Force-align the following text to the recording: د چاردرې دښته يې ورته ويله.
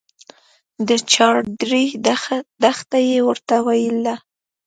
د 0.87 0.89
چاردرې 1.13 1.85
دښته 2.63 2.99
يې 3.09 3.19
ورته 3.27 3.55
ويله. 3.65 4.15